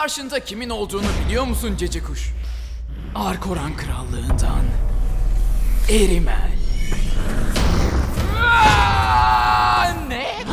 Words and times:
Karşında 0.00 0.44
kimin 0.44 0.70
olduğunu 0.70 1.06
biliyor 1.24 1.44
musun 1.44 1.76
Cece 1.76 2.02
Kuş? 2.02 2.30
Arkoran 3.14 3.76
Krallığından 3.76 4.64
Erimel. 5.90 6.50
Ne? 10.08 10.44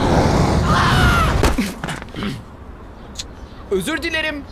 Özür 3.71 4.03
dilerim. 4.03 4.43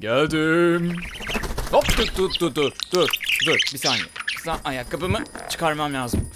Geldim. 0.00 0.96
Hop 1.70 1.84
dur 1.98 2.06
dur 2.16 2.30
dur 2.40 2.54
dur 2.54 2.72
dur 2.92 3.08
dur 3.46 3.58
bir 3.72 3.78
saniye. 3.78 4.04
Sa 4.44 4.60
ayakkabımı 4.64 5.24
çıkarmam 5.50 5.94
lazım. 5.94 6.30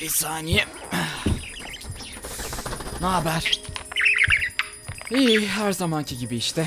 Bir 0.00 0.08
saniye. 0.08 0.64
Ne 3.00 3.06
haber? 3.06 3.60
İyi 5.10 5.48
her 5.48 5.72
zamanki 5.72 6.18
gibi 6.18 6.36
işte. 6.36 6.66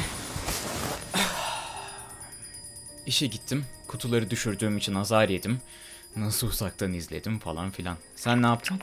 İşe 3.06 3.28
gittim. 3.28 3.66
Kutuları 3.88 4.30
düşürdüğüm 4.30 4.78
için 4.78 4.96
azar 4.96 5.30
yedim. 5.30 5.62
Nasıl 6.16 6.48
uzaktan 6.48 6.94
izledim 6.94 7.40
falan 7.40 7.72
filan. 7.72 7.98
Sen 8.16 8.42
ne 8.42 8.48
yaptın? 8.48 8.80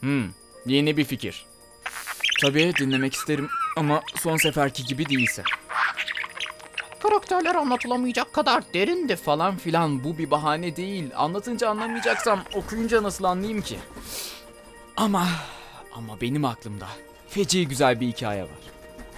Hmm, 0.00 0.30
yeni 0.66 0.96
bir 0.96 1.04
fikir. 1.04 1.46
Tabii 2.42 2.72
dinlemek 2.80 3.14
isterim 3.14 3.48
ama 3.76 4.02
son 4.16 4.36
seferki 4.36 4.84
gibi 4.84 5.08
değilse. 5.08 5.42
Karakterler 7.02 7.54
anlatılamayacak 7.54 8.32
kadar 8.32 8.62
derindi 8.74 9.16
falan 9.16 9.56
filan. 9.56 10.04
Bu 10.04 10.18
bir 10.18 10.30
bahane 10.30 10.76
değil. 10.76 11.10
Anlatınca 11.16 11.68
anlamayacaksam 11.68 12.44
okuyunca 12.54 13.02
nasıl 13.02 13.24
anlayayım 13.24 13.62
ki? 13.62 13.78
Ama 14.96 15.26
ama 15.92 16.20
benim 16.20 16.44
aklımda 16.44 16.88
feci 17.28 17.68
güzel 17.68 18.00
bir 18.00 18.06
hikaye 18.08 18.42
var. 18.42 18.50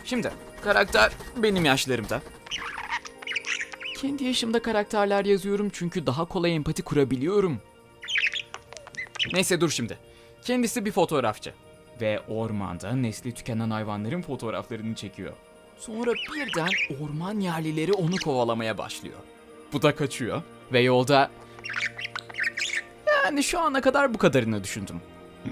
Şimdi 0.05 0.33
karakter 0.65 1.13
benim 1.37 1.65
yaşlarımda. 1.65 2.23
Kendi 4.01 4.25
yaşımda 4.25 4.63
karakterler 4.63 5.25
yazıyorum 5.25 5.71
çünkü 5.73 6.07
daha 6.07 6.25
kolay 6.25 6.55
empati 6.55 6.83
kurabiliyorum. 6.83 7.59
Neyse 9.33 9.61
dur 9.61 9.71
şimdi. 9.71 9.99
Kendisi 10.45 10.85
bir 10.85 10.93
fotoğrafçı 10.93 11.55
ve 12.01 12.21
ormanda 12.29 12.93
nesli 12.93 13.33
tükenen 13.33 13.71
hayvanların 13.71 14.23
fotoğraflarını 14.23 14.95
çekiyor. 14.95 15.33
Sonra 15.79 16.13
birden 16.35 16.69
orman 17.01 17.41
yerlileri 17.41 17.93
onu 17.93 18.17
kovalamaya 18.25 18.79
başlıyor. 18.79 19.19
Bu 19.73 19.83
da 19.83 19.95
kaçıyor 19.95 20.43
ve 20.73 20.81
yolda... 20.81 21.31
Yani 23.25 23.43
şu 23.43 23.61
ana 23.61 23.81
kadar 23.81 24.15
bu 24.15 24.19
kadarını 24.19 24.65
düşündüm. 24.65 25.01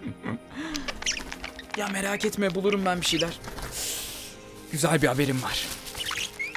ya 1.77 1.88
merak 1.88 2.25
etme 2.25 2.55
bulurum 2.55 2.84
ben 2.84 3.00
bir 3.00 3.06
şeyler. 3.06 3.38
Güzel 4.72 5.03
bir 5.03 5.06
haberim 5.06 5.42
var. 5.42 5.66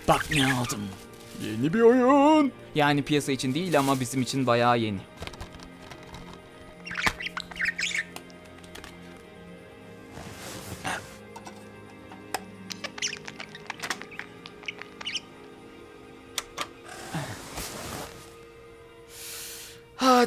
Bak 0.07 0.25
ne 0.31 0.53
aldım. 0.53 0.81
Yeni 1.43 1.73
bir 1.73 1.81
oyun. 1.81 2.51
Yani 2.75 3.03
piyasa 3.03 3.31
için 3.31 3.53
değil 3.53 3.79
ama 3.79 3.99
bizim 3.99 4.21
için 4.21 4.47
bayağı 4.47 4.79
yeni. 4.79 4.99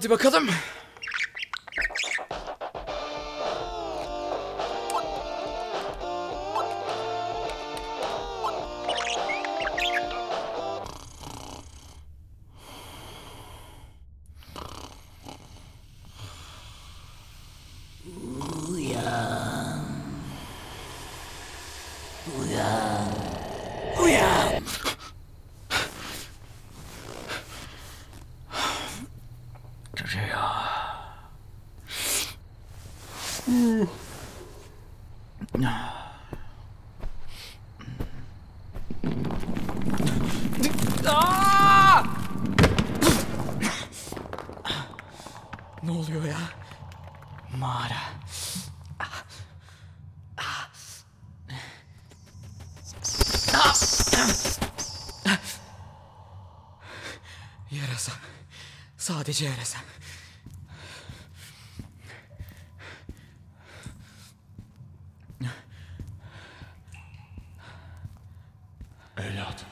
Hadi 0.03 0.11
bakalım. 0.11 0.49
Uyan. 24.01 24.63
Aa! 41.09 42.03
Ne 45.83 45.91
oluyor 45.91 46.25
ya? 46.25 46.39
Mağara. 47.59 48.03
Yarasa. 57.71 58.13
Sadece 58.99 59.45
yarasa. 59.45 59.79
Evlat. 69.17 69.67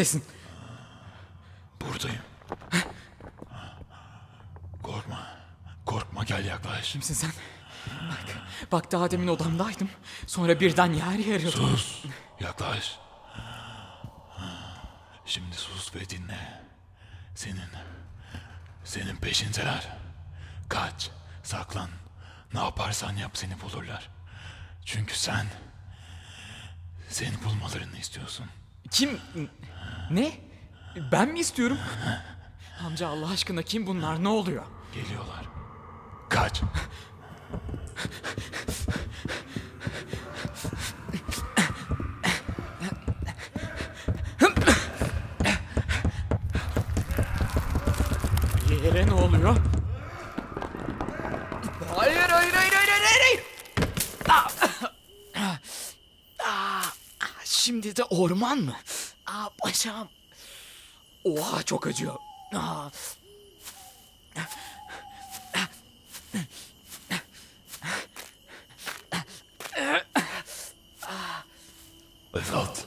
Neredesin? 0.00 0.24
Buradayım. 1.80 2.22
Korkma. 4.82 5.26
Korkma 5.86 6.24
gel 6.24 6.44
yaklaş. 6.44 6.92
Kimsin 6.92 7.14
sen? 7.14 7.30
Bak, 8.10 8.36
bak 8.72 8.92
daha 8.92 9.10
demin 9.10 9.28
odamdaydım. 9.28 9.90
Sonra 10.26 10.60
birden 10.60 10.92
yer 10.92 11.18
yarıldı. 11.18 11.50
Sus. 11.50 12.04
Yaklaş. 12.40 12.98
Şimdi 15.26 15.56
sus 15.56 15.94
ve 15.94 16.10
dinle. 16.10 16.62
Senin, 17.34 17.70
senin 18.84 19.16
peşindeler. 19.16 19.88
Kaç, 20.68 21.10
saklan. 21.42 21.90
Ne 22.54 22.60
yaparsan 22.60 23.16
yap 23.16 23.30
seni 23.34 23.60
bulurlar. 23.60 24.08
Çünkü 24.84 25.18
sen, 25.18 25.46
seni 27.08 27.44
bulmalarını 27.44 27.98
istiyorsun. 27.98 28.46
Kim? 28.90 29.20
Ne? 30.10 30.32
Ben 31.12 31.28
mi 31.28 31.40
istiyorum? 31.40 31.78
Amca 32.86 33.08
Allah 33.08 33.30
aşkına 33.30 33.62
kim 33.62 33.86
bunlar? 33.86 34.24
Ne 34.24 34.28
oluyor? 34.28 34.62
Geliyorlar. 34.94 35.44
Kaç. 36.28 36.62
Yere 48.84 49.06
ne 49.06 49.12
oluyor? 49.12 49.56
Hayır 51.96 52.16
hayır 52.16 52.52
hayır 52.52 52.52
hayır 52.52 52.88
hayır 52.88 53.20
hayır. 53.22 53.40
Ah! 54.28 54.48
Ah! 56.44 56.92
Şimdi 57.44 57.96
de 57.96 58.04
orman 58.04 58.58
mı? 58.58 58.74
Başım. 59.80 60.08
Oha 61.24 61.62
çok 61.62 61.86
acıyor. 61.86 62.14
Aa. 62.54 62.90
Evlat. 72.34 72.84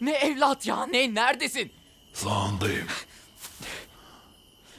Ne 0.00 0.12
evlat 0.12 0.66
ya 0.66 0.86
ne 0.86 1.14
neredesin? 1.14 1.72
Sağındayım. 2.14 2.86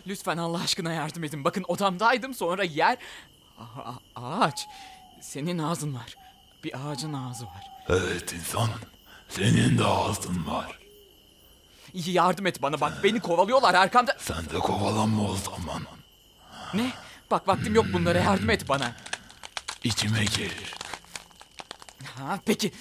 Lütfen 0.07 0.37
Allah 0.37 0.61
aşkına 0.61 0.93
yardım 0.93 1.23
edin. 1.23 1.43
Bakın 1.43 1.65
odamdaydım 1.67 2.33
sonra 2.33 2.63
yer... 2.63 2.97
A- 3.59 4.21
ağaç. 4.21 4.67
Senin 5.21 5.57
ağzın 5.57 5.95
var. 5.95 6.15
Bir 6.63 6.89
ağacın 6.89 7.13
ağzı 7.13 7.45
var. 7.45 7.71
Evet 7.89 8.33
insanım. 8.33 8.96
Senin 9.29 9.77
de 9.77 9.83
ağzın 9.85 10.47
var. 10.47 10.79
İyi 11.93 12.11
yardım 12.11 12.45
et 12.47 12.61
bana 12.61 12.81
bak 12.81 13.03
beni 13.03 13.19
kovalıyorlar 13.19 13.73
arkamda. 13.73 14.15
Sen 14.19 14.45
de 14.45 14.59
kovalanma 14.59 15.23
o 15.29 15.35
zaman. 15.35 15.83
Ne? 16.73 16.91
Bak 17.31 17.47
vaktim 17.47 17.75
yok 17.75 17.85
bunlara 17.93 18.19
yardım 18.19 18.49
et 18.49 18.69
bana. 18.69 18.95
İçime 19.83 20.25
gir. 20.25 20.51
Ha 22.15 22.39
peki. 22.45 22.71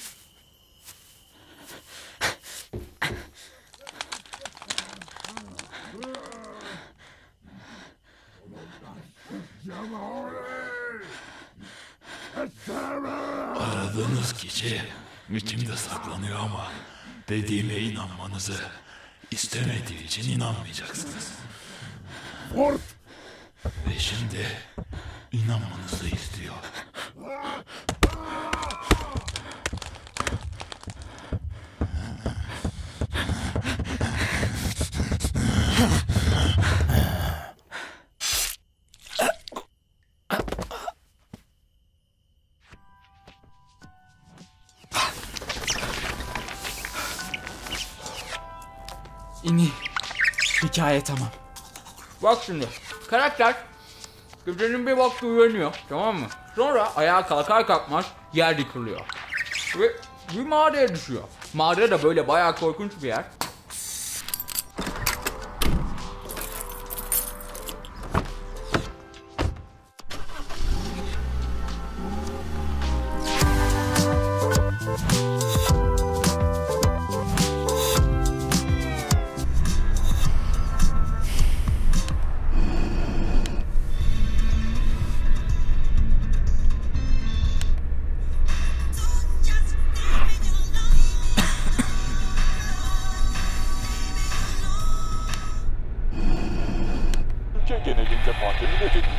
Aradığınız 13.60 14.32
kişi 14.32 14.82
içimde 15.31 15.76
saklanıyor 15.76 16.38
ama 16.38 16.73
dediğime 17.28 17.75
inanmanızı 17.75 18.61
istemediği 19.31 20.05
için 20.05 20.31
inanmayacaksınız. 20.31 21.32
Ve 23.64 23.99
şimdi 23.99 24.46
inanmanızı 25.32 26.08
istiyor. 26.08 26.55
İni. 35.78 36.15
Hikaye 50.76 51.05
tamam. 51.05 51.28
Bak 52.23 52.38
şimdi. 52.46 52.69
Karakter 53.11 53.55
gecenin 54.46 54.87
bir 54.87 54.93
vakti 54.93 55.26
uyanıyor. 55.26 55.75
Tamam 55.88 56.17
mı? 56.17 56.26
Sonra 56.56 56.96
ayağa 56.96 57.26
kalkar 57.26 57.67
kalkmaz 57.67 58.06
yer 58.32 58.58
yıkılıyor. 58.58 59.00
Ve 59.78 59.93
bir 60.32 60.46
mağaraya 60.46 60.88
düşüyor. 60.88 61.23
Mağara 61.55 61.90
da 61.90 62.02
böyle 62.02 62.28
bayağı 62.28 62.56
korkunç 62.56 62.93
bir 63.02 63.08
yer. 63.08 63.25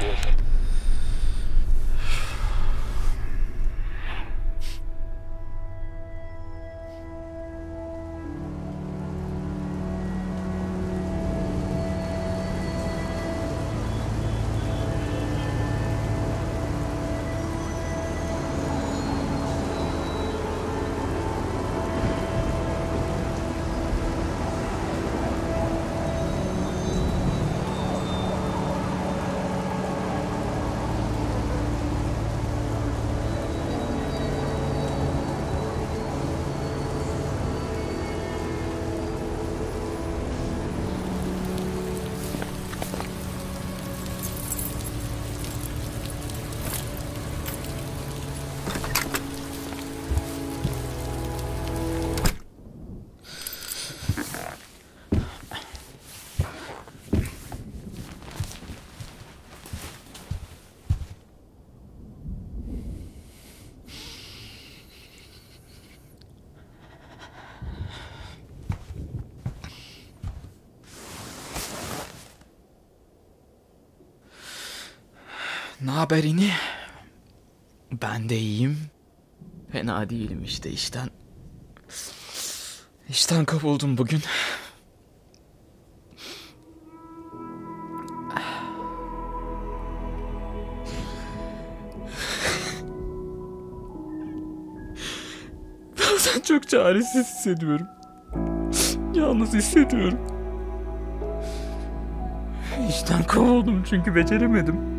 situation. 0.08 0.37
Ne 75.88 75.94
haber 75.94 76.24
ini? 76.24 76.50
Ben 78.02 78.30
de 78.30 78.38
iyiyim. 78.38 78.78
Fena 79.72 80.10
değilim 80.10 80.44
işte 80.44 80.70
işten. 80.70 81.10
İşten 83.10 83.46
kovuldum 83.46 83.98
bugün. 83.98 84.20
Bazen 96.00 96.42
çok 96.42 96.70
çaresiz 96.70 97.16
hissediyorum. 97.16 97.88
Yalnız 99.14 99.54
hissediyorum. 99.54 100.20
İşten 102.90 103.24
kovuldum 103.24 103.84
çünkü 103.90 104.16
beceremedim. 104.16 104.97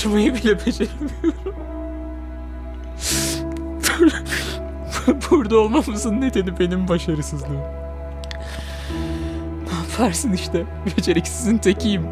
Taşımayı 0.00 0.34
bile 0.34 0.58
beceremiyorum. 0.66 1.34
Burada 5.30 5.58
olmamızın 5.58 6.20
nedeni 6.20 6.58
benim 6.58 6.88
başarısızlığım. 6.88 7.60
Ne 9.66 9.92
yaparsın 9.92 10.32
işte? 10.32 10.64
Beceriksizin 10.86 11.58
tekiyim. 11.58 12.06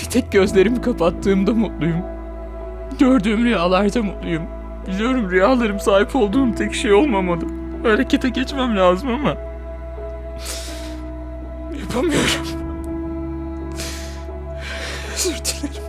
Bir 0.00 0.04
tek 0.04 0.32
gözlerimi 0.32 0.80
kapattığımda 0.80 1.54
mutluyum. 1.54 2.02
Gördüğüm 2.98 3.44
rüyalarda 3.44 4.02
mutluyum. 4.02 4.42
Biliyorum 4.86 5.30
rüyalarım 5.30 5.80
sahip 5.80 6.16
olduğum 6.16 6.54
tek 6.54 6.74
şey 6.74 6.92
olmamalı. 6.92 7.44
Harekete 7.82 8.28
geçmem 8.28 8.76
lazım 8.76 9.08
ama... 9.08 9.36
Yapamıyorum. 11.80 12.59
Özür 15.20 15.38
dilerim. 15.44 15.82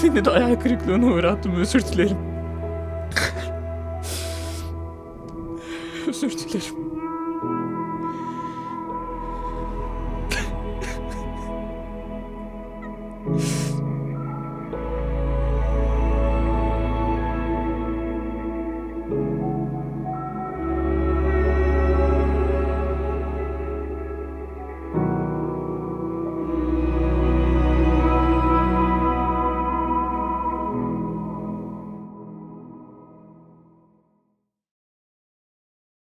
Seni 0.00 0.24
de 0.24 0.30
hayal 0.30 0.60
kırıklığına 0.60 1.06
uğrattım. 1.06 1.54
Özür 1.56 1.82
dilerim. 1.82 2.16
Özür 6.08 6.30
dilerim. 6.30 6.74